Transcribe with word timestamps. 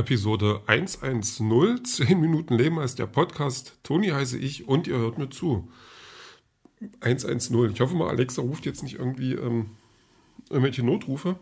Episode 0.00 0.62
110, 0.66 1.84
10 1.84 2.18
Minuten 2.18 2.54
Leben 2.54 2.78
als 2.78 2.94
der 2.94 3.04
Podcast. 3.04 3.76
Toni 3.82 4.08
heiße 4.08 4.38
ich 4.38 4.66
und 4.66 4.86
ihr 4.86 4.96
hört 4.96 5.18
mir 5.18 5.28
zu. 5.28 5.70
110. 7.00 7.72
Ich 7.74 7.80
hoffe 7.82 7.94
mal, 7.94 8.08
Alexa 8.08 8.40
ruft 8.40 8.64
jetzt 8.64 8.82
nicht 8.82 8.94
irgendwie 8.94 9.34
ähm, 9.34 9.72
irgendwelche 10.48 10.82
Notrufe. 10.82 11.38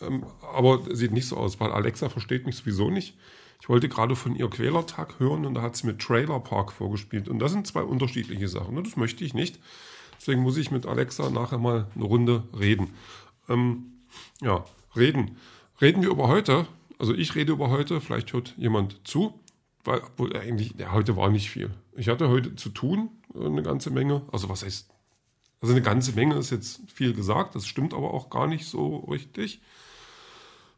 Ähm, 0.00 0.26
aber 0.52 0.92
sieht 0.92 1.12
nicht 1.12 1.28
so 1.28 1.36
aus, 1.36 1.60
weil 1.60 1.70
Alexa 1.70 2.08
versteht 2.08 2.46
mich 2.46 2.56
sowieso 2.56 2.90
nicht. 2.90 3.16
Ich 3.60 3.68
wollte 3.68 3.88
gerade 3.88 4.16
von 4.16 4.34
ihr 4.34 4.50
Quälertag 4.50 5.20
hören 5.20 5.46
und 5.46 5.54
da 5.54 5.62
hat 5.62 5.76
sie 5.76 5.86
mit 5.86 6.00
Trailer 6.00 6.40
Park 6.40 6.72
vorgespielt. 6.72 7.28
Und 7.28 7.38
das 7.38 7.52
sind 7.52 7.68
zwei 7.68 7.82
unterschiedliche 7.82 8.48
Sachen. 8.48 8.76
Und 8.76 8.88
das 8.88 8.96
möchte 8.96 9.22
ich 9.22 9.34
nicht. 9.34 9.60
Deswegen 10.18 10.42
muss 10.42 10.56
ich 10.56 10.72
mit 10.72 10.84
Alexa 10.84 11.30
nachher 11.30 11.58
mal 11.58 11.86
eine 11.94 12.04
Runde 12.04 12.42
reden. 12.58 12.88
Ähm, 13.48 14.00
ja, 14.40 14.64
reden. 14.96 15.36
Reden 15.80 16.02
wir 16.02 16.10
über 16.10 16.26
heute. 16.26 16.66
Also 17.00 17.14
ich 17.14 17.34
rede 17.34 17.52
über 17.52 17.70
heute, 17.70 17.98
vielleicht 18.02 18.34
hört 18.34 18.54
jemand 18.58 19.08
zu, 19.08 19.40
weil 19.84 20.02
obwohl 20.02 20.36
eigentlich, 20.36 20.74
ja, 20.76 20.92
heute 20.92 21.16
war 21.16 21.30
nicht 21.30 21.48
viel. 21.48 21.70
Ich 21.96 22.10
hatte 22.10 22.28
heute 22.28 22.56
zu 22.56 22.68
tun, 22.68 23.08
eine 23.34 23.62
ganze 23.62 23.90
Menge. 23.90 24.20
Also 24.32 24.50
was 24.50 24.62
heißt, 24.62 24.90
also 25.62 25.72
eine 25.72 25.80
ganze 25.80 26.12
Menge 26.12 26.34
ist 26.34 26.50
jetzt 26.50 26.82
viel 26.92 27.14
gesagt, 27.14 27.54
das 27.54 27.66
stimmt 27.66 27.94
aber 27.94 28.12
auch 28.12 28.28
gar 28.28 28.46
nicht 28.46 28.66
so 28.66 28.96
richtig. 28.96 29.62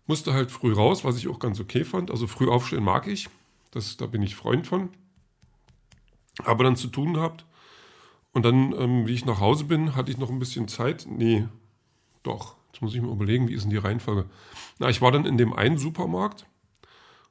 Musste 0.07 0.33
halt 0.33 0.53
früh 0.53 0.73
raus, 0.73 1.03
was 1.03 1.17
ich 1.17 1.27
auch 1.27 1.41
ganz 1.41 1.59
okay 1.59 1.85
fand. 1.85 2.12
Also 2.12 2.29
früh 2.29 2.48
aufstehen 2.48 2.84
mag 2.84 3.09
ich. 3.09 3.29
Das, 3.73 3.97
da 3.97 4.07
bin 4.07 4.23
ich 4.23 4.37
Freund 4.37 4.65
von. 4.65 4.91
Aber 6.45 6.62
dann 6.62 6.77
zu 6.77 6.87
tun 6.87 7.15
gehabt. 7.15 7.47
Und 8.31 8.45
dann, 8.45 8.73
ähm, 8.79 9.09
wie 9.09 9.15
ich 9.15 9.25
nach 9.25 9.41
Hause 9.41 9.65
bin, 9.65 9.97
hatte 9.97 10.12
ich 10.12 10.19
noch 10.19 10.31
ein 10.31 10.39
bisschen 10.39 10.69
Zeit. 10.69 11.05
Nee, 11.09 11.48
doch. 12.23 12.61
Jetzt 12.73 12.81
muss 12.81 12.95
ich 12.95 13.03
mir 13.03 13.11
überlegen, 13.11 13.48
wie 13.48 13.55
ist 13.55 13.65
denn 13.65 13.70
die 13.70 13.77
Reihenfolge? 13.77 14.25
Na, 14.78 14.89
ich 14.89 15.03
war 15.03 15.12
dann 15.12 15.27
in 15.27 15.37
dem 15.37 15.53
einen 15.53 15.77
Supermarkt 15.77 16.47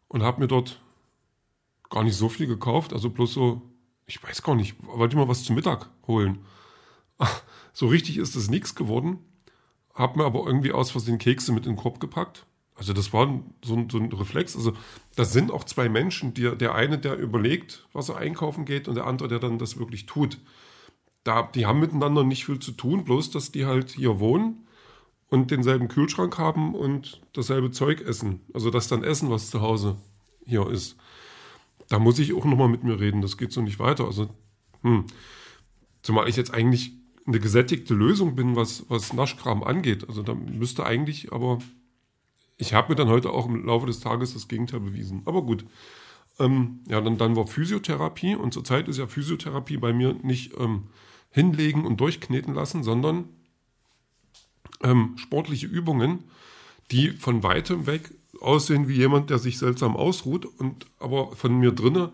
und 0.08 0.22
habe 0.22 0.40
mir 0.40 0.48
dort 0.48 0.80
gar 1.90 2.04
nicht 2.04 2.16
so 2.16 2.30
viel 2.30 2.46
gekauft. 2.46 2.94
Also 2.94 3.10
bloß 3.10 3.34
so, 3.34 3.62
ich 4.06 4.22
weiß 4.24 4.44
gar 4.44 4.56
nicht, 4.56 4.76
wollte 4.86 5.18
mal 5.18 5.28
was 5.28 5.44
zum 5.44 5.56
Mittag 5.56 5.90
holen. 6.06 6.46
Ach, 7.18 7.42
so 7.74 7.88
richtig 7.88 8.18
ist 8.18 8.36
das 8.36 8.50
nichts 8.50 8.76
geworden. 8.76 9.20
Hab 9.96 10.16
mir 10.16 10.26
aber 10.26 10.46
irgendwie 10.46 10.72
aus 10.72 10.92
Versehen 10.92 11.18
Kekse 11.18 11.52
mit 11.52 11.66
in 11.66 11.74
den 11.74 11.82
Korb 11.82 12.00
gepackt. 12.00 12.46
Also 12.76 12.94
das 12.94 13.12
war 13.12 13.42
so 13.64 13.76
ein, 13.76 13.90
so 13.90 13.98
ein 13.98 14.12
Reflex. 14.12 14.56
Also 14.56 14.74
das 15.16 15.34
sind 15.34 15.52
auch 15.52 15.64
zwei 15.64 15.90
Menschen, 15.90 16.36
die, 16.36 16.56
der 16.56 16.76
eine, 16.76 17.00
der 17.00 17.18
überlegt, 17.18 17.88
was 17.94 18.10
er 18.10 18.18
einkaufen 18.18 18.66
geht 18.66 18.88
und 18.88 18.96
der 18.96 19.08
andere, 19.08 19.28
der 19.28 19.40
dann 19.40 19.58
das 19.58 19.78
wirklich 19.78 20.06
tut. 20.06 20.38
Da, 21.24 21.44
die 21.44 21.66
haben 21.66 21.80
miteinander 21.80 22.24
nicht 22.24 22.46
viel 22.46 22.60
zu 22.60 22.72
tun, 22.72 23.04
bloß 23.04 23.32
dass 23.32 23.52
die 23.52 23.66
halt 23.66 23.92
hier 23.92 24.20
wohnen 24.20 24.68
und 25.32 25.50
denselben 25.50 25.88
Kühlschrank 25.88 26.38
haben 26.38 26.76
und 26.76 27.22
dasselbe 27.34 27.72
Zeug 27.72 28.02
essen. 28.02 28.42
Also 28.54 28.70
das 28.70 28.90
dann 28.90 29.04
essen, 29.04 29.32
was 29.32 29.50
zu 29.50 29.62
Hause 29.62 29.96
hier 30.46 30.70
ist. 30.70 30.98
Da 31.88 32.00
muss 32.00 32.20
ich 32.20 32.34
auch 32.34 32.46
nochmal 32.46 32.68
mit 32.68 32.84
mir 32.84 33.00
reden. 33.00 33.22
Das 33.22 33.38
geht 33.38 33.52
so 33.52 33.62
nicht 33.62 33.80
weiter. 33.80 34.06
Also, 34.06 34.30
hm. 34.82 35.06
Zumal 36.04 36.28
ich 36.28 36.36
jetzt 36.36 36.54
eigentlich 36.54 36.94
eine 37.26 37.40
gesättigte 37.40 37.94
Lösung 37.94 38.36
bin, 38.36 38.56
was, 38.56 38.86
was 38.90 39.14
Naschkram 39.14 39.64
angeht. 39.64 40.08
Also 40.08 40.22
da 40.22 40.34
müsste 40.34 40.86
eigentlich 40.86 41.32
aber 41.32 41.60
ich 42.58 42.74
habe 42.74 42.90
mir 42.90 42.96
dann 42.96 43.10
heute 43.10 43.32
auch 43.32 43.48
im 43.48 43.66
Laufe 43.66 43.88
des 43.88 44.02
Tages 44.02 44.34
das 44.34 44.48
Gegenteil 44.48 44.82
bewiesen. 44.82 45.22
Aber 45.26 45.42
gut. 45.44 45.66
Ähm, 46.40 46.82
ja, 46.90 47.00
dann, 47.00 47.18
dann 47.18 47.36
war 47.36 47.48
Physiotherapie 47.48 48.36
und 48.36 48.54
zurzeit 48.54 48.88
ist 48.88 48.98
ja 48.98 49.08
Physiotherapie 49.08 49.78
bei 49.78 49.94
mir 49.94 50.14
nicht 50.22 50.58
ähm, 50.60 50.88
hinlegen 51.30 51.86
und 51.86 52.02
durchkneten 52.02 52.54
lassen, 52.54 52.84
sondern 52.84 53.30
ähm, 54.84 55.14
sportliche 55.18 55.68
Übungen, 55.68 56.24
die 56.92 57.12
von 57.12 57.44
weitem 57.44 57.86
weg 57.88 58.14
aussehen 58.40 58.88
wie 58.88 58.96
jemand, 58.96 59.30
der 59.30 59.40
sich 59.40 59.58
seltsam 59.58 59.96
ausruht 59.96 60.46
und 60.46 60.86
aber 61.00 61.36
von 61.36 61.58
mir 61.60 61.72
drinne 61.72 62.12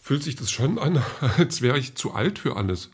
fühlt 0.00 0.22
sich 0.22 0.36
das 0.36 0.50
schon 0.50 0.78
an, 0.78 1.02
als 1.38 1.62
wäre 1.62 1.78
ich 1.78 1.94
zu 1.94 2.12
alt 2.12 2.38
für 2.38 2.56
alles. 2.56 2.90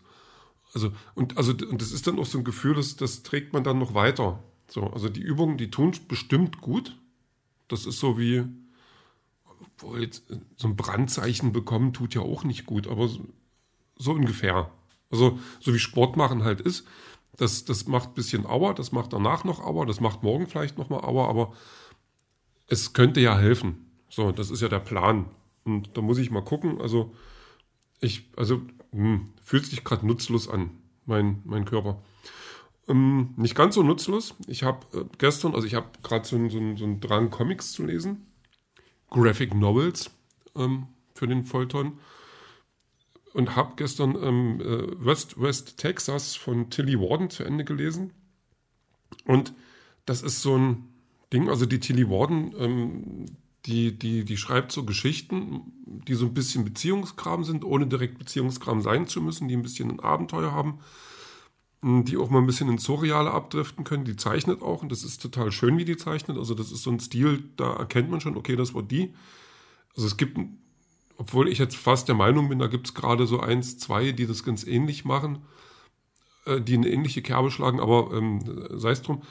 Also 0.75 0.93
und 1.15 1.37
also 1.37 1.53
und 1.53 1.83
das 1.83 1.93
ist 1.93 2.07
dann 2.07 2.19
auch 2.19 2.27
so 2.27 2.39
ein 2.39 2.45
Gefühl, 2.45 2.75
das, 2.75 2.97
das 2.97 3.23
trägt 3.23 3.53
man 3.53 3.65
dann 3.65 3.79
noch 3.79 3.95
weiter. 3.95 4.43
So, 4.69 4.87
also 4.87 5.09
die 5.11 5.21
Übungen, 5.21 5.59
die 5.59 5.71
tun 5.71 5.93
bestimmt 6.09 6.61
gut. 6.61 6.97
Das 7.69 7.85
ist 7.85 8.01
so 8.01 8.19
wie, 8.19 8.45
jetzt 9.99 10.25
so 10.57 10.69
ein 10.69 10.77
Brandzeichen 10.77 11.53
bekommen 11.53 11.93
tut 11.93 12.15
ja 12.15 12.23
auch 12.23 12.45
nicht 12.45 12.65
gut, 12.65 12.87
aber 12.87 13.09
so, 13.09 13.21
so 13.99 14.13
ungefähr. 14.13 14.71
Also 15.11 15.39
so 15.61 15.75
wie 15.75 15.79
Sport 15.79 16.17
machen 16.17 16.43
halt 16.43 16.63
ist. 16.63 16.87
Das, 17.37 17.65
das 17.65 17.87
macht 17.87 18.11
ein 18.11 18.15
bisschen 18.15 18.47
Auer, 18.47 18.75
das 18.75 18.93
macht 18.93 19.13
danach 19.13 19.45
noch 19.45 19.61
Auer, 19.61 19.87
das 19.87 20.01
macht 20.01 20.23
morgen 20.23 20.47
vielleicht 20.47 20.79
nochmal 20.79 21.05
Auer, 21.05 21.29
aber 21.29 21.53
es 22.67 22.93
könnte 22.93 23.21
ja 23.21 23.39
helfen. 23.39 23.91
So, 24.09 24.33
das 24.33 24.51
ist 24.51 24.61
ja 24.61 24.69
der 24.69 24.81
Plan. 24.81 25.27
Und 25.65 25.97
da 25.97 26.03
muss 26.03 26.19
ich 26.19 26.31
mal 26.31 26.45
gucken. 26.45 26.81
Also, 26.81 27.15
ich, 28.01 28.31
also, 28.37 28.63
hm, 28.93 29.33
fühlt 29.43 29.67
sich 29.67 29.85
gerade 29.85 30.07
nutzlos 30.07 30.49
an, 30.49 30.71
mein, 31.07 31.41
mein 31.45 31.65
Körper. 31.65 32.03
Ähm, 32.89 33.35
nicht 33.37 33.55
ganz 33.55 33.75
so 33.75 33.83
nutzlos. 33.83 34.35
Ich 34.47 34.65
habe 34.65 34.87
äh, 34.93 35.05
gestern, 35.19 35.55
also 35.55 35.67
ich 35.67 35.75
habe 35.75 35.87
gerade 36.03 36.27
so, 36.27 36.37
so, 36.49 36.77
so 36.77 36.85
einen 36.85 37.01
Drang, 37.01 37.31
Comics 37.31 37.73
zu 37.73 37.85
lesen. 37.85 38.27
Graphic 39.11 39.55
Novels 39.55 40.11
ähm, 40.57 40.89
für 41.15 41.27
den 41.27 41.45
Vollton. 41.45 41.99
Und 43.33 43.57
habe 43.57 43.75
gestern 43.77 44.17
ähm, 44.23 44.61
äh, 44.61 45.05
West, 45.05 45.41
West 45.41 45.79
Texas 45.79 46.37
von 46.37 46.69
Tilly 46.71 47.01
Warden 47.01 47.31
zu 47.31 47.45
Ende 47.45 47.65
gelesen. 47.65 48.13
Und 49.25 49.55
das 50.05 50.23
ist 50.23 50.43
so 50.43 50.57
ein 50.57 50.89
Ding, 51.33 51.49
also 51.49 51.65
die 51.65 51.81
Tilly 51.81 52.11
Warden, 52.11 52.55
ähm, 52.59 53.27
die, 53.65 53.97
die, 53.97 54.25
die 54.25 54.37
schreibt 54.37 54.73
so 54.73 54.85
Geschichten, 54.85 55.73
die 55.87 56.15
so 56.15 56.27
ein 56.27 56.35
bisschen 56.35 56.65
Beziehungskram 56.65 57.45
sind, 57.45 57.65
ohne 57.65 57.87
direkt 57.87 58.19
Beziehungskram 58.19 58.83
sein 58.83 59.07
zu 59.07 59.23
müssen, 59.23 59.49
die 59.49 59.57
ein 59.57 59.63
bisschen 59.63 59.91
ein 59.91 60.01
Abenteuer 60.01 60.53
haben 60.53 60.81
die 61.83 62.17
auch 62.17 62.31
mal 62.31 62.39
ein 62.39 62.47
bisschen 62.47 62.69
ins 62.69 62.85
Surreale 62.85 63.33
abdriften 63.33 63.85
können. 63.85 64.05
Die 64.05 64.17
zeichnet 64.17 64.63
auch 64.63 64.83
und 64.83 64.93
das 64.93 65.03
ist 65.03 65.21
total 65.21 65.51
schön, 65.51 65.79
wie 65.79 65.85
die 65.85 65.97
zeichnet. 65.97 66.39
Also 66.39 66.55
das 66.55 66.71
ist 66.71 66.85
so 66.85 66.91
ein 66.91 67.01
Stil, 67.01 67.43
da 67.57 67.73
erkennt 67.75 68.09
man 68.09 68.21
schon, 68.21 68.37
okay, 68.37 68.55
das 68.55 68.73
war 68.73 68.83
die. 68.83 69.13
Also 69.97 70.07
es 70.07 70.17
gibt, 70.17 70.39
obwohl 71.23 71.49
ich 71.49 71.59
jetzt 71.59 71.77
fast 71.77 72.09
der 72.09 72.17
Meinung 72.17 72.49
bin, 72.49 72.59
da 72.59 72.67
gibt 72.67 72.89
es 72.89 72.95
gerade 72.95 73.29
so 73.29 73.39
eins, 73.39 73.79
zwei, 73.79 74.11
die 74.11 74.27
das 74.27 74.43
ganz 74.43 74.67
ähnlich 74.67 75.05
machen, 75.05 75.39
äh, 76.47 76.61
die 76.61 76.75
eine 76.75 76.89
ähnliche 76.89 77.23
Kerbe 77.23 77.53
schlagen, 77.53 77.79
aber 77.79 78.13
ähm, 78.13 78.41
sei 78.73 78.91
es 78.91 79.03
drum. 79.03 79.23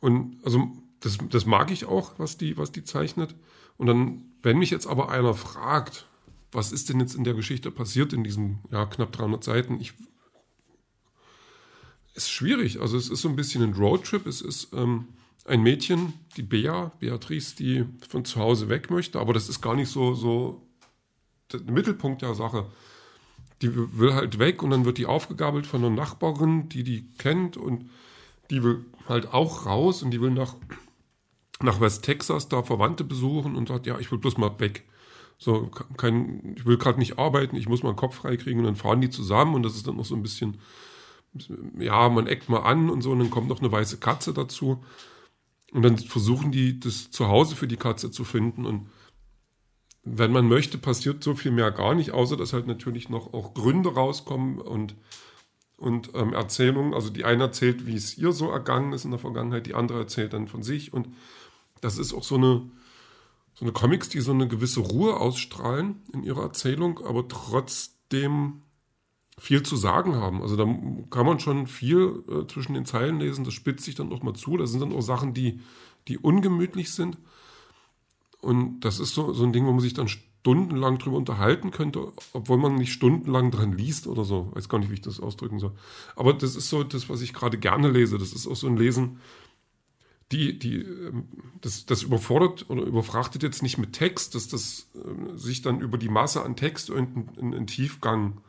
Und 0.00 0.36
also 0.44 0.68
das, 0.98 1.18
das 1.30 1.46
mag 1.46 1.70
ich 1.70 1.84
auch, 1.84 2.18
was 2.18 2.38
die, 2.38 2.56
was 2.58 2.72
die 2.72 2.82
zeichnet. 2.82 3.36
Und 3.76 3.86
dann, 3.86 4.24
wenn 4.42 4.58
mich 4.58 4.70
jetzt 4.70 4.88
aber 4.88 5.08
einer 5.08 5.34
fragt, 5.34 6.06
was 6.50 6.72
ist 6.72 6.88
denn 6.88 6.98
jetzt 6.98 7.14
in 7.14 7.22
der 7.22 7.34
Geschichte 7.34 7.70
passiert 7.70 8.12
in 8.12 8.24
diesen 8.24 8.58
ja, 8.72 8.84
knapp 8.84 9.12
300 9.12 9.44
Seiten, 9.44 9.80
ich 9.80 9.94
ist 12.14 12.30
schwierig. 12.30 12.80
Also 12.80 12.96
es 12.96 13.08
ist 13.08 13.20
so 13.20 13.28
ein 13.28 13.36
bisschen 13.36 13.62
ein 13.62 13.74
Roadtrip. 13.74 14.26
Es 14.26 14.40
ist 14.40 14.72
ähm, 14.72 15.06
ein 15.44 15.62
Mädchen, 15.62 16.14
die 16.36 16.42
Bea, 16.42 16.90
Beatrice, 16.98 17.54
die 17.54 17.84
von 18.08 18.24
zu 18.24 18.40
Hause 18.40 18.68
weg 18.68 18.90
möchte, 18.90 19.20
aber 19.20 19.34
das 19.34 19.48
ist 19.48 19.60
gar 19.60 19.76
nicht 19.76 19.90
so, 19.90 20.14
so 20.14 20.65
der 21.52 21.60
Mittelpunkt 21.62 22.22
der 22.22 22.34
Sache. 22.34 22.66
Die 23.62 23.70
will 23.74 24.14
halt 24.14 24.38
weg 24.38 24.62
und 24.62 24.70
dann 24.70 24.84
wird 24.84 24.98
die 24.98 25.06
aufgegabelt 25.06 25.66
von 25.66 25.84
einer 25.84 25.94
Nachbarin, 25.94 26.68
die 26.68 26.84
die 26.84 27.08
kennt 27.18 27.56
und 27.56 27.90
die 28.50 28.62
will 28.62 28.84
halt 29.08 29.32
auch 29.32 29.66
raus 29.66 30.02
und 30.02 30.10
die 30.10 30.20
will 30.20 30.30
nach, 30.30 30.54
nach 31.60 31.80
West 31.80 32.04
Texas 32.04 32.48
da 32.48 32.62
Verwandte 32.62 33.04
besuchen 33.04 33.56
und 33.56 33.68
sagt, 33.68 33.86
ja, 33.86 33.98
ich 33.98 34.10
will 34.10 34.18
bloß 34.18 34.36
mal 34.36 34.58
weg. 34.60 34.84
So, 35.38 35.70
kein, 35.96 36.54
ich 36.56 36.66
will 36.66 36.76
gerade 36.76 36.98
nicht 36.98 37.18
arbeiten, 37.18 37.56
ich 37.56 37.68
muss 37.68 37.82
mal 37.82 37.90
einen 37.90 37.98
Kopf 37.98 38.16
freikriegen 38.16 38.60
und 38.60 38.66
dann 38.66 38.76
fahren 38.76 39.00
die 39.00 39.10
zusammen 39.10 39.54
und 39.54 39.62
das 39.62 39.76
ist 39.76 39.86
dann 39.86 39.96
noch 39.96 40.04
so 40.04 40.14
ein 40.14 40.22
bisschen 40.22 40.58
ja, 41.78 42.08
man 42.08 42.26
eckt 42.26 42.48
mal 42.48 42.60
an 42.60 42.90
und 42.90 43.02
so, 43.02 43.12
und 43.12 43.18
dann 43.18 43.30
kommt 43.30 43.48
noch 43.48 43.60
eine 43.60 43.72
weiße 43.72 43.98
Katze 43.98 44.32
dazu. 44.32 44.82
Und 45.72 45.82
dann 45.82 45.98
versuchen 45.98 46.52
die, 46.52 46.80
das 46.80 47.10
Zuhause 47.10 47.56
für 47.56 47.66
die 47.66 47.76
Katze 47.76 48.10
zu 48.10 48.24
finden. 48.24 48.64
Und 48.64 48.88
wenn 50.08 50.30
man 50.30 50.46
möchte, 50.46 50.78
passiert 50.78 51.22
so 51.24 51.34
viel 51.34 51.50
mehr 51.50 51.72
gar 51.72 51.94
nicht, 51.94 52.12
außer 52.12 52.36
dass 52.36 52.52
halt 52.52 52.68
natürlich 52.68 53.08
noch 53.08 53.34
auch 53.34 53.54
Gründe 53.54 53.92
rauskommen 53.92 54.60
und, 54.60 54.94
und 55.76 56.10
ähm, 56.14 56.32
Erzählungen. 56.32 56.94
Also 56.94 57.10
die 57.10 57.24
eine 57.24 57.42
erzählt, 57.42 57.86
wie 57.86 57.96
es 57.96 58.16
ihr 58.16 58.30
so 58.30 58.48
ergangen 58.48 58.92
ist 58.92 59.04
in 59.04 59.10
der 59.10 59.18
Vergangenheit, 59.18 59.66
die 59.66 59.74
andere 59.74 59.98
erzählt 59.98 60.32
dann 60.32 60.46
von 60.46 60.62
sich. 60.62 60.92
Und 60.92 61.08
das 61.80 61.98
ist 61.98 62.14
auch 62.14 62.22
so 62.22 62.36
eine, 62.36 62.70
so 63.54 63.64
eine 63.64 63.72
Comics, 63.72 64.08
die 64.08 64.20
so 64.20 64.30
eine 64.30 64.46
gewisse 64.46 64.80
Ruhe 64.80 65.16
ausstrahlen 65.16 66.02
in 66.12 66.22
ihrer 66.22 66.42
Erzählung, 66.42 67.04
aber 67.04 67.26
trotzdem 67.26 68.62
viel 69.38 69.64
zu 69.64 69.74
sagen 69.74 70.14
haben. 70.14 70.40
Also 70.40 70.54
da 70.54 70.64
kann 71.10 71.26
man 71.26 71.40
schon 71.40 71.66
viel 71.66 72.22
äh, 72.28 72.46
zwischen 72.46 72.74
den 72.74 72.86
Zeilen 72.86 73.18
lesen, 73.18 73.44
das 73.44 73.54
spitzt 73.54 73.84
sich 73.84 73.96
dann 73.96 74.12
auch 74.12 74.22
mal 74.22 74.34
zu. 74.34 74.56
Da 74.56 74.66
sind 74.66 74.80
dann 74.80 74.92
auch 74.92 75.02
Sachen, 75.02 75.34
die, 75.34 75.60
die 76.06 76.16
ungemütlich 76.16 76.92
sind. 76.92 77.18
Und 78.46 78.80
das 78.80 79.00
ist 79.00 79.12
so, 79.12 79.32
so 79.32 79.42
ein 79.42 79.52
Ding, 79.52 79.66
wo 79.66 79.72
man 79.72 79.80
sich 79.80 79.94
dann 79.94 80.06
stundenlang 80.06 80.98
drüber 80.98 81.16
unterhalten 81.16 81.72
könnte, 81.72 82.12
obwohl 82.32 82.58
man 82.58 82.76
nicht 82.76 82.92
stundenlang 82.92 83.50
dran 83.50 83.72
liest 83.72 84.06
oder 84.06 84.24
so. 84.24 84.52
Weiß 84.54 84.68
gar 84.68 84.78
nicht, 84.78 84.88
wie 84.88 84.94
ich 84.94 85.00
das 85.00 85.18
ausdrücken 85.18 85.58
soll. 85.58 85.72
Aber 86.14 86.32
das 86.32 86.54
ist 86.54 86.68
so 86.68 86.84
das, 86.84 87.08
was 87.08 87.22
ich 87.22 87.34
gerade 87.34 87.58
gerne 87.58 87.90
lese. 87.90 88.18
Das 88.18 88.32
ist 88.32 88.46
auch 88.46 88.54
so 88.54 88.68
ein 88.68 88.76
Lesen, 88.76 89.18
die, 90.30 90.56
die, 90.56 90.76
ähm, 90.76 91.24
das, 91.60 91.86
das 91.86 92.04
überfordert 92.04 92.70
oder 92.70 92.84
überfrachtet 92.84 93.42
jetzt 93.42 93.64
nicht 93.64 93.78
mit 93.78 93.92
Text, 93.92 94.36
dass 94.36 94.46
das 94.46 94.86
äh, 94.94 95.36
sich 95.36 95.62
dann 95.62 95.80
über 95.80 95.98
die 95.98 96.08
Masse 96.08 96.44
an 96.44 96.54
Text 96.54 96.88
irgendeinen 96.90 97.66
Tiefgang 97.66 98.40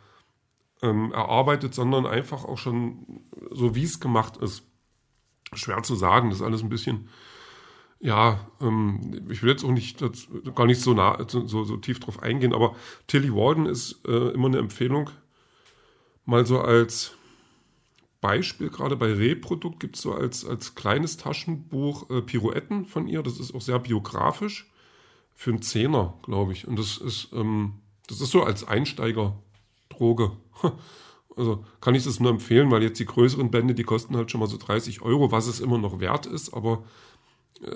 ähm, 0.84 1.12
erarbeitet, 1.12 1.74
sondern 1.74 2.06
einfach 2.06 2.46
auch 2.46 2.60
schon 2.60 3.24
so, 3.50 3.74
wie 3.74 3.84
es 3.84 4.00
gemacht 4.00 4.38
ist. 4.38 4.62
Schwer 5.54 5.82
zu 5.82 5.96
sagen, 5.96 6.30
das 6.30 6.40
ist 6.40 6.46
alles 6.46 6.62
ein 6.62 6.70
bisschen, 6.70 7.10
ja, 8.00 8.48
ähm, 8.62 9.26
ich 9.30 9.42
will 9.42 9.50
jetzt 9.50 9.64
auch 9.64 9.72
nicht 9.72 10.02
das, 10.02 10.28
gar 10.56 10.66
nicht 10.66 10.82
so, 10.82 10.94
nah, 10.94 11.26
so, 11.28 11.46
so 11.46 11.78
tief 11.78 12.00
drauf 12.00 12.22
eingehen, 12.22 12.54
aber 12.54 12.76
Tilly 13.08 13.34
Walden 13.34 13.66
ist 13.66 14.06
äh, 14.08 14.30
immer 14.30 14.48
eine 14.48 14.60
Empfehlung, 14.60 15.10
mal 16.26 16.46
so 16.46 16.60
als 16.60 17.18
Beispiel, 18.22 18.70
gerade 18.70 18.96
bei 18.96 19.14
Reprodukt 19.14 19.80
gibt 19.80 19.96
es 19.96 20.02
so 20.02 20.14
als, 20.14 20.46
als 20.46 20.76
kleines 20.76 21.18
Taschenbuch 21.18 22.10
äh, 22.10 22.22
Pirouetten 22.22 22.86
von 22.86 23.08
ihr. 23.08 23.22
Das 23.22 23.40
ist 23.40 23.54
auch 23.54 23.62
sehr 23.62 23.80
biografisch. 23.80 24.70
Für 25.36 25.52
einen 25.52 25.62
Zehner, 25.62 26.16
glaube 26.24 26.52
ich. 26.52 26.68
Und 26.68 26.80
das 26.80 26.98
ist, 26.98 27.30
ähm, 27.34 27.76
das 28.08 28.22
ist 28.22 28.32
so 28.32 28.44
als 28.44 28.68
Einsteiger-Droge. 28.68 30.32
Also 31.36 31.64
kann 31.82 31.94
ich 31.94 32.04
das 32.04 32.20
nur 32.20 32.32
empfehlen, 32.32 32.72
weil 32.72 32.82
jetzt 32.82 33.00
die 33.00 33.06
größeren 33.06 33.52
Bände, 33.52 33.76
die 33.76 33.84
kosten 33.84 34.16
halt 34.16 34.32
schon 34.32 34.40
mal 34.40 34.48
so 34.48 34.58
30 34.58 35.04
Euro, 35.04 35.32
was 35.32 35.46
es 35.46 35.60
immer 35.60 35.78
noch 35.78 36.00
wert 36.00 36.26
ist, 36.26 36.52
aber 36.52 36.84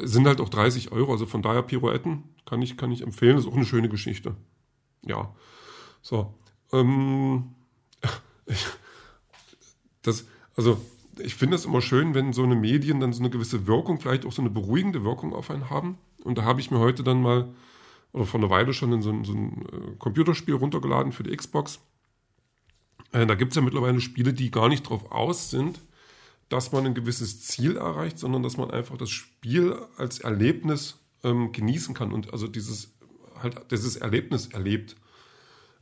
sind 0.02 0.28
halt 0.28 0.42
auch 0.42 0.50
30 0.50 0.92
Euro. 0.92 1.12
Also 1.12 1.26
von 1.26 1.42
daher 1.42 1.64
Pirouetten 1.64 2.24
kann 2.46 2.62
ich, 2.62 2.78
kann 2.78 2.92
ich 2.92 3.02
empfehlen. 3.02 3.36
Das 3.36 3.46
ist 3.46 3.52
auch 3.52 3.56
eine 3.56 3.66
schöne 3.66 3.90
Geschichte. 3.90 4.36
Ja. 5.06 5.34
So. 6.02 6.34
Ähm, 6.72 7.56
das, 10.02 10.26
also 10.56 10.80
ich 11.20 11.36
finde 11.36 11.56
es 11.56 11.66
immer 11.66 11.82
schön, 11.82 12.14
wenn 12.14 12.34
so 12.34 12.44
eine 12.44 12.56
Medien 12.56 13.00
dann 13.00 13.14
so 13.14 13.22
eine 13.22 13.30
gewisse 13.30 13.68
Wirkung, 13.68 14.00
vielleicht 14.00 14.26
auch 14.26 14.32
so 14.32 14.42
eine 14.42 14.50
beruhigende 14.50 15.04
Wirkung 15.04 15.34
auf 15.34 15.52
einen 15.52 15.70
haben. 15.70 15.98
Und 16.24 16.38
da 16.38 16.44
habe 16.44 16.62
ich 16.62 16.72
mir 16.72 16.80
heute 16.80 17.04
dann 17.04 17.22
mal, 17.22 17.50
oder 18.14 18.26
vor 18.26 18.40
einer 18.40 18.50
Weile 18.50 18.74
schon 18.74 19.02
so 19.02 19.12
ein, 19.12 19.24
so 19.24 19.34
ein 19.34 19.66
äh, 19.72 19.96
Computerspiel 19.98 20.56
runtergeladen 20.56 21.12
für 21.12 21.24
die 21.24 21.36
Xbox. 21.36 21.80
Äh, 23.12 23.26
da 23.26 23.36
gibt 23.36 23.52
es 23.52 23.56
ja 23.56 23.62
mittlerweile 23.62 24.02
Spiele, 24.02 24.34
die 24.34 24.52
gar 24.52 24.70
nicht 24.70 24.86
darauf 24.86 25.12
aus 25.12 25.50
sind, 25.50 25.80
dass 26.52 26.72
man 26.72 26.86
ein 26.86 26.94
gewisses 26.94 27.42
Ziel 27.42 27.78
erreicht, 27.78 28.20
sondern 28.20 28.44
dass 28.44 28.58
man 28.58 28.72
einfach 28.72 28.98
das 28.98 29.10
Spiel 29.10 29.76
als 29.98 30.20
Erlebnis 30.20 31.00
ähm, 31.24 31.52
genießen 31.52 31.96
kann 31.96 32.12
und 32.12 32.34
also 32.34 32.48
dieses 32.48 32.94
halt 33.42 33.72
dieses 33.72 33.96
Erlebnis 33.96 34.48
erlebt. 34.48 34.96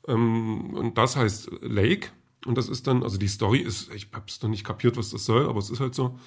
Ähm, 0.07 0.75
und 0.75 0.97
das 0.97 1.15
heißt 1.15 1.49
Lake 1.61 2.09
und 2.45 2.57
das 2.57 2.69
ist 2.69 2.87
dann, 2.87 3.03
also 3.03 3.17
die 3.17 3.27
Story 3.27 3.59
ist, 3.59 3.91
ich 3.93 4.09
habe 4.13 4.25
es 4.27 4.41
noch 4.41 4.49
nicht 4.49 4.63
kapiert, 4.63 4.95
was 4.95 5.09
das 5.09 5.25
soll, 5.25 5.47
aber 5.47 5.59
es 5.59 5.69
ist 5.69 5.79
halt 5.79 5.95
so, 5.95 6.17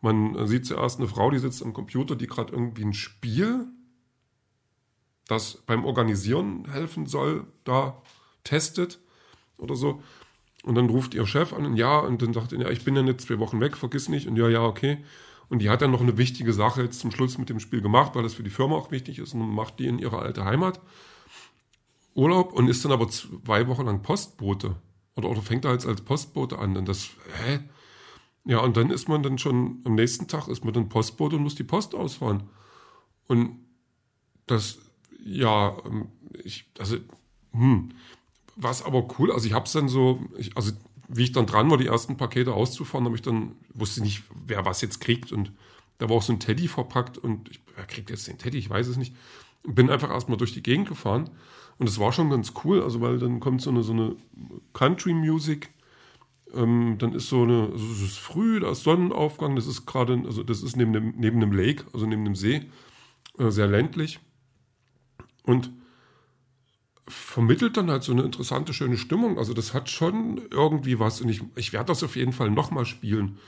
man 0.00 0.46
sieht 0.46 0.66
zuerst 0.66 0.98
eine 0.98 1.08
Frau, 1.08 1.30
die 1.30 1.38
sitzt 1.38 1.62
am 1.62 1.72
Computer, 1.72 2.16
die 2.16 2.26
gerade 2.26 2.52
irgendwie 2.52 2.84
ein 2.84 2.92
Spiel, 2.92 3.66
das 5.26 5.56
beim 5.66 5.84
Organisieren 5.84 6.70
helfen 6.70 7.06
soll, 7.06 7.46
da 7.64 8.00
testet 8.44 9.00
oder 9.58 9.74
so. 9.74 10.02
Und 10.66 10.74
dann 10.74 10.90
ruft 10.90 11.14
ihr 11.14 11.26
Chef 11.26 11.52
an 11.52 11.64
und 11.64 11.76
ja, 11.76 12.00
und 12.00 12.20
dann 12.22 12.34
sagt 12.34 12.52
er, 12.52 12.60
ja, 12.60 12.70
ich 12.70 12.84
bin 12.84 12.96
ja 12.96 13.02
jetzt 13.04 13.28
zwei 13.28 13.38
Wochen 13.38 13.60
weg, 13.60 13.76
vergiss 13.76 14.08
nicht. 14.08 14.26
Und 14.26 14.36
ja, 14.36 14.48
ja, 14.48 14.62
okay. 14.64 14.98
Und 15.48 15.60
die 15.60 15.70
hat 15.70 15.80
dann 15.80 15.92
noch 15.92 16.00
eine 16.00 16.18
wichtige 16.18 16.52
Sache 16.52 16.82
jetzt 16.82 16.98
zum 16.98 17.12
Schluss 17.12 17.38
mit 17.38 17.48
dem 17.48 17.60
Spiel 17.60 17.80
gemacht, 17.80 18.16
weil 18.16 18.24
das 18.24 18.34
für 18.34 18.42
die 18.42 18.50
Firma 18.50 18.74
auch 18.74 18.90
wichtig 18.90 19.20
ist 19.20 19.32
und 19.32 19.48
macht 19.48 19.78
die 19.78 19.86
in 19.86 20.00
ihre 20.00 20.18
alte 20.18 20.44
Heimat 20.44 20.80
Urlaub 22.16 22.52
und 22.52 22.66
ist 22.68 22.84
dann 22.84 22.90
aber 22.90 23.08
zwei 23.08 23.68
Wochen 23.68 23.86
lang 23.86 24.02
Postbote. 24.02 24.74
Oder, 25.14 25.28
oder 25.28 25.40
fängt 25.40 25.64
er 25.64 25.72
jetzt 25.72 25.86
als 25.86 26.00
Postbote 26.00 26.58
an. 26.58 26.76
Und 26.76 26.88
das, 26.88 27.10
hä? 27.44 27.60
Ja, 28.44 28.58
und 28.58 28.76
dann 28.76 28.90
ist 28.90 29.08
man 29.08 29.22
dann 29.22 29.38
schon, 29.38 29.82
am 29.84 29.94
nächsten 29.94 30.26
Tag 30.26 30.48
ist 30.48 30.64
man 30.64 30.74
dann 30.74 30.88
Postbote 30.88 31.36
und 31.36 31.42
muss 31.42 31.54
die 31.54 31.64
Post 31.64 31.94
ausfahren. 31.94 32.48
Und 33.28 33.60
das, 34.46 34.78
ja, 35.22 35.76
ähm, 35.84 36.08
ich, 36.42 36.70
also, 36.78 36.96
hm, 37.52 37.90
was 38.56 38.84
aber 38.84 39.06
cool, 39.18 39.30
also 39.30 39.46
ich 39.46 39.52
habe 39.52 39.66
es 39.66 39.72
dann 39.72 39.88
so, 39.88 40.20
ich, 40.36 40.56
also 40.56 40.72
wie 41.08 41.24
ich 41.24 41.32
dann 41.32 41.46
dran 41.46 41.70
war, 41.70 41.78
die 41.78 41.86
ersten 41.86 42.16
Pakete 42.16 42.54
auszufahren, 42.54 43.04
habe 43.04 43.14
ich 43.14 43.22
dann, 43.22 43.52
wusste 43.74 44.00
nicht, 44.02 44.24
wer 44.46 44.64
was 44.64 44.80
jetzt 44.80 45.00
kriegt 45.00 45.30
und 45.30 45.52
da 45.98 46.08
war 46.08 46.16
auch 46.16 46.22
so 46.22 46.32
ein 46.32 46.40
Teddy 46.40 46.68
verpackt 46.68 47.18
und 47.18 47.50
ich, 47.50 47.60
wer 47.76 47.86
kriegt 47.86 48.10
jetzt 48.10 48.26
den 48.26 48.38
Teddy, 48.38 48.58
ich 48.58 48.68
weiß 48.68 48.88
es 48.88 48.96
nicht. 48.96 49.14
Bin 49.62 49.90
einfach 49.90 50.10
erstmal 50.10 50.38
durch 50.38 50.52
die 50.52 50.62
Gegend 50.62 50.88
gefahren 50.88 51.30
und 51.78 51.88
es 51.88 51.98
war 51.98 52.12
schon 52.12 52.30
ganz 52.30 52.52
cool, 52.64 52.82
also 52.82 53.00
weil 53.00 53.18
dann 53.18 53.40
kommt 53.40 53.62
so 53.62 53.70
eine, 53.70 53.82
so 53.82 53.92
eine 53.92 54.16
Country-Music, 54.72 55.68
ähm, 56.54 56.96
dann 56.98 57.12
ist 57.12 57.28
so 57.28 57.42
eine, 57.42 57.70
also 57.72 57.84
es 57.92 58.02
ist 58.02 58.18
früh, 58.18 58.60
da 58.60 58.70
ist 58.70 58.82
Sonnenaufgang, 58.82 59.56
das 59.56 59.66
ist 59.66 59.86
gerade, 59.86 60.22
also 60.24 60.42
das 60.42 60.62
ist 60.62 60.76
neben 60.76 60.92
dem, 60.92 61.14
neben 61.16 61.40
dem 61.40 61.52
Lake, 61.52 61.84
also 61.92 62.06
neben 62.06 62.24
dem 62.24 62.34
See, 62.34 62.62
äh, 63.38 63.50
sehr 63.50 63.66
ländlich. 63.66 64.20
Und 65.42 65.70
vermittelt 67.08 67.76
dann 67.76 67.90
halt 67.90 68.02
so 68.02 68.12
eine 68.12 68.22
interessante, 68.22 68.72
schöne 68.72 68.96
Stimmung. 68.96 69.38
Also 69.38 69.54
das 69.54 69.74
hat 69.74 69.88
schon 69.90 70.42
irgendwie 70.50 70.98
was 70.98 71.20
und 71.20 71.28
ich, 71.28 71.42
ich 71.54 71.72
werde 71.72 71.86
das 71.86 72.02
auf 72.02 72.16
jeden 72.16 72.32
Fall 72.32 72.50
nochmal 72.50 72.84
spielen. 72.84 73.38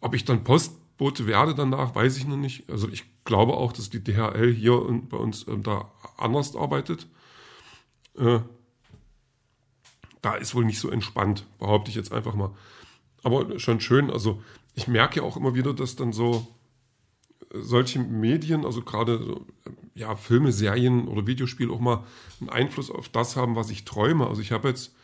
Ob 0.00 0.14
ich 0.14 0.24
dann 0.24 0.44
Postbote 0.44 1.26
werde 1.26 1.54
danach, 1.54 1.94
weiß 1.94 2.16
ich 2.18 2.26
noch 2.26 2.36
nicht. 2.36 2.70
Also 2.70 2.88
ich 2.88 3.04
glaube 3.24 3.54
auch, 3.54 3.72
dass 3.72 3.90
die 3.90 4.04
DHL 4.04 4.52
hier 4.52 4.80
bei 5.08 5.16
uns 5.16 5.44
äh, 5.44 5.58
da 5.58 5.90
anders 6.16 6.54
arbeitet. 6.54 7.06
Äh, 8.16 8.40
da 10.20 10.34
ist 10.34 10.54
wohl 10.54 10.64
nicht 10.64 10.80
so 10.80 10.90
entspannt, 10.90 11.46
behaupte 11.58 11.90
ich 11.90 11.96
jetzt 11.96 12.12
einfach 12.12 12.34
mal. 12.34 12.50
Aber 13.22 13.58
schon 13.58 13.80
schön, 13.80 14.10
also 14.10 14.42
ich 14.74 14.88
merke 14.88 15.20
ja 15.20 15.26
auch 15.26 15.36
immer 15.36 15.54
wieder, 15.54 15.74
dass 15.74 15.96
dann 15.96 16.12
so 16.12 16.46
solche 17.52 17.98
Medien, 17.98 18.64
also 18.64 18.82
gerade 18.82 19.18
so, 19.18 19.46
ja, 19.98 20.16
Filme, 20.16 20.52
Serien 20.52 21.08
oder 21.08 21.26
Videospiele 21.26 21.72
auch 21.72 21.80
mal 21.80 22.04
einen 22.40 22.50
Einfluss 22.50 22.90
auf 22.90 23.08
das 23.08 23.36
haben, 23.36 23.56
was 23.56 23.70
ich 23.70 23.84
träume. 23.84 24.26
Also 24.26 24.40
ich 24.40 24.52
habe 24.52 24.68
jetzt, 24.68 24.94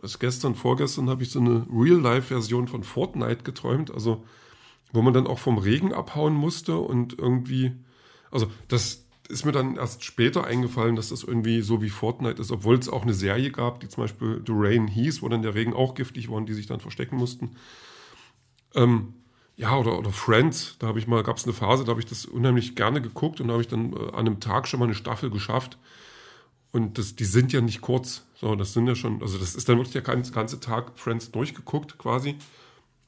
also 0.00 0.18
gestern, 0.18 0.54
vorgestern 0.54 1.10
habe 1.10 1.22
ich 1.22 1.30
so 1.30 1.40
eine 1.40 1.66
Real-Life-Version 1.70 2.68
von 2.68 2.84
Fortnite 2.84 3.42
geträumt, 3.42 3.92
also 3.92 4.24
wo 4.92 5.02
man 5.02 5.12
dann 5.12 5.26
auch 5.26 5.40
vom 5.40 5.58
Regen 5.58 5.92
abhauen 5.92 6.34
musste 6.34 6.78
und 6.78 7.18
irgendwie, 7.18 7.72
also 8.30 8.46
das, 8.68 9.04
ist 9.28 9.46
mir 9.46 9.52
dann 9.52 9.76
erst 9.76 10.04
später 10.04 10.44
eingefallen, 10.44 10.96
dass 10.96 11.08
das 11.08 11.24
irgendwie 11.24 11.62
so 11.62 11.80
wie 11.80 11.88
Fortnite 11.88 12.40
ist, 12.40 12.52
obwohl 12.52 12.76
es 12.76 12.90
auch 12.90 13.02
eine 13.02 13.14
Serie 13.14 13.50
gab, 13.50 13.80
die 13.80 13.88
zum 13.88 14.04
Beispiel 14.04 14.42
The 14.46 14.52
Rain 14.54 14.86
hieß, 14.86 15.22
wo 15.22 15.28
dann 15.28 15.40
der 15.40 15.54
Regen 15.54 15.72
auch 15.72 15.94
giftig 15.94 16.28
war 16.28 16.36
und 16.36 16.46
die 16.46 16.52
sich 16.52 16.66
dann 16.66 16.80
verstecken 16.80 17.16
mussten. 17.16 17.56
Ähm, 18.74 19.14
ja, 19.56 19.76
oder, 19.76 19.98
oder 19.98 20.10
Friends, 20.10 20.76
da 20.78 20.88
habe 20.88 20.98
ich 20.98 21.06
mal, 21.06 21.22
gab 21.22 21.36
es 21.36 21.44
eine 21.44 21.52
Phase, 21.52 21.84
da 21.84 21.90
habe 21.90 22.00
ich 22.00 22.06
das 22.06 22.26
unheimlich 22.26 22.74
gerne 22.74 23.00
geguckt 23.00 23.40
und 23.40 23.48
da 23.48 23.52
habe 23.52 23.62
ich 23.62 23.68
dann 23.68 23.92
äh, 23.92 24.08
an 24.08 24.26
einem 24.26 24.40
Tag 24.40 24.66
schon 24.66 24.80
mal 24.80 24.86
eine 24.86 24.94
Staffel 24.94 25.30
geschafft. 25.30 25.78
Und 26.72 26.98
das, 26.98 27.14
die 27.14 27.24
sind 27.24 27.52
ja 27.52 27.60
nicht 27.60 27.80
kurz. 27.80 28.26
So, 28.34 28.56
das 28.56 28.72
sind 28.72 28.88
ja 28.88 28.96
schon, 28.96 29.22
also 29.22 29.38
das 29.38 29.54
ist 29.54 29.68
dann 29.68 29.76
wirklich 29.76 29.92
der 29.92 30.02
ganze, 30.02 30.32
ganze 30.32 30.58
Tag 30.58 30.98
Friends 30.98 31.30
durchgeguckt 31.30 31.98
quasi. 31.98 32.36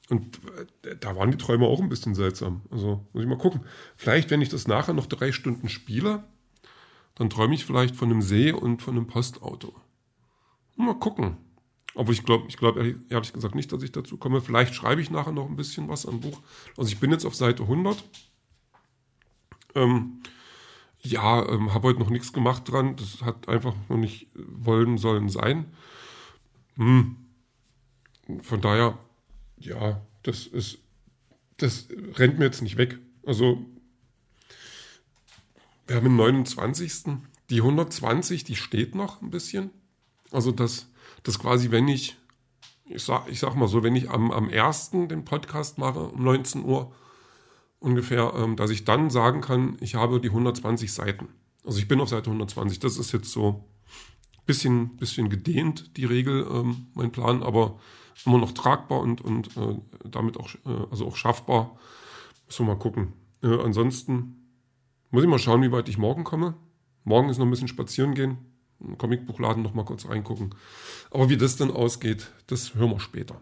Und 0.09 0.39
äh, 0.85 0.97
da 1.01 1.17
waren 1.17 1.33
die 1.33 1.37
Träume 1.37 1.67
auch 1.67 1.81
ein 1.81 1.89
bisschen 1.89 2.15
seltsam. 2.15 2.63
Also 2.71 3.05
muss 3.13 3.25
ich 3.25 3.29
mal 3.29 3.39
gucken. 3.39 3.63
Vielleicht, 3.97 4.31
wenn 4.31 4.41
ich 4.41 4.51
das 4.51 4.69
nachher 4.69 4.95
noch 4.95 5.07
drei 5.07 5.33
Stunden 5.33 5.69
spiele, 5.69 6.23
dann 7.17 7.29
träume 7.29 7.55
ich 7.55 7.65
vielleicht 7.65 7.97
von 7.97 8.11
einem 8.11 8.23
See 8.23 8.53
und 8.53 8.83
von 8.83 8.95
einem 8.95 9.09
Postauto. 9.09 9.75
Mal 10.77 10.95
gucken. 10.95 11.39
Aber 11.97 12.13
ich 12.13 12.25
glaube, 12.25 12.47
ich 12.49 12.57
glaube 12.57 12.95
ehrlich 13.09 13.33
gesagt 13.33 13.55
nicht, 13.55 13.73
dass 13.73 13.83
ich 13.83 13.91
dazu 13.91 14.17
komme. 14.17 14.41
Vielleicht 14.41 14.75
schreibe 14.75 15.01
ich 15.01 15.11
nachher 15.11 15.33
noch 15.33 15.49
ein 15.49 15.57
bisschen 15.57 15.89
was 15.89 16.07
am 16.07 16.21
Buch. 16.21 16.41
Also 16.77 16.93
ich 16.93 17.01
bin 17.01 17.11
jetzt 17.11 17.25
auf 17.25 17.35
Seite 17.35 17.65
100. 17.65 18.05
Ähm, 19.75 20.23
ja, 21.01 21.49
ähm, 21.49 21.75
habe 21.75 21.89
heute 21.89 22.01
noch 22.01 22.11
nichts 22.11 22.33
gemacht 22.33 22.71
dran. 22.71 22.97
Das 22.97 23.23
hat 23.23 23.49
einfach 23.49 23.75
noch 23.89 23.97
nicht 23.97 24.29
wollen 24.35 24.99
sollen 24.99 25.29
sein. 25.29 25.73
Hm. 26.77 27.17
Von 28.43 28.61
daher 28.61 28.99
ja, 29.59 30.01
das 30.23 30.47
ist, 30.47 30.79
das 31.57 31.89
rennt 32.15 32.39
mir 32.39 32.47
jetzt 32.47 32.63
nicht 32.63 32.77
weg. 32.77 32.99
Also, 33.25 33.65
wir 35.87 35.97
haben 35.97 36.05
den 36.05 36.17
29. 36.17 37.19
Die 37.51 37.61
120, 37.61 38.45
die 38.45 38.57
steht 38.57 38.95
noch 38.95 39.23
ein 39.23 39.31
bisschen. 39.31 39.71
Also, 40.31 40.53
das, 40.53 40.89
das 41.23 41.39
quasi, 41.39 41.71
wenn 41.71 41.89
ich, 41.89 42.17
ich 42.85 43.03
sag, 43.03 43.29
ich 43.29 43.41
sag 43.41 43.55
mal 43.55 43.69
so, 43.69 43.83
wenn 43.83 43.97
ich 43.97 44.11
am, 44.11 44.31
am 44.31 44.49
1. 44.49 44.91
den 45.09 45.25
Podcast 45.25 45.79
mache, 45.79 46.01
um 46.01 46.23
19 46.23 46.65
Uhr 46.65 46.93
ungefähr, 47.79 48.33
ähm, 48.37 48.57
dass 48.57 48.71
ich 48.71 48.85
dann 48.85 49.11
sagen 49.11 49.41
kann, 49.41 49.77
ich 49.81 49.95
habe 49.95 50.21
die 50.21 50.29
120 50.29 50.93
Seiten. 50.93 51.29
Also, 51.65 51.79
ich 51.79 51.89
bin 51.89 52.01
auf 52.01 52.09
Seite 52.09 52.31
120. 52.31 52.79
Das 52.79 52.97
ist 52.97 53.13
jetzt 53.13 53.31
so 53.31 53.65
ein 54.39 54.45
bisschen, 54.47 54.97
bisschen 54.97 55.29
gedehnt, 55.31 55.97
die 55.97 56.05
Regel, 56.05 56.47
ähm, 56.51 56.87
mein 56.95 57.11
Plan, 57.11 57.43
aber 57.43 57.79
immer 58.25 58.39
noch 58.39 58.53
tragbar 58.53 59.01
und, 59.01 59.21
und 59.21 59.57
äh, 59.57 59.77
damit 60.05 60.37
auch, 60.39 60.55
äh, 60.65 60.87
also 60.91 61.07
auch 61.07 61.17
schaffbar. 61.17 61.77
Müssen 62.47 62.67
wir 62.67 62.75
mal 62.75 62.79
gucken. 62.79 63.13
Äh, 63.43 63.61
ansonsten 63.61 64.51
muss 65.11 65.23
ich 65.23 65.29
mal 65.29 65.39
schauen, 65.39 65.63
wie 65.63 65.73
weit 65.73 65.89
ich 65.89 65.99
morgen 65.99 66.25
komme. 66.25 66.55
Morgen 67.05 67.29
ist 67.29 67.39
noch 67.39 67.47
ein 67.47 67.51
bisschen 67.51 67.69
spazieren 67.69 68.15
gehen, 68.15 68.39
Comicbuchladen 68.99 69.63
noch 69.63 69.75
mal 69.75 69.85
kurz 69.85 70.09
reingucken. 70.09 70.55
Aber 71.11 71.29
wie 71.29 71.37
das 71.37 71.57
dann 71.57 71.71
ausgeht, 71.71 72.33
das 72.47 72.75
hören 72.75 72.91
wir 72.91 73.01
später. 73.01 73.41